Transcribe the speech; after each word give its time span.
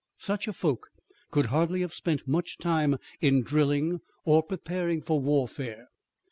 Such 0.17 0.47
a 0.47 0.53
folk 0.53 0.89
could 1.29 1.45
hardly 1.45 1.81
have 1.81 1.93
spent 1.93 2.27
much 2.27 2.57
time 2.57 2.97
in 3.19 3.43
drilling 3.43 4.01
or 4.25 4.41
preparing 4.41 4.99
for 4.99 5.19
warfare. 5.19 5.89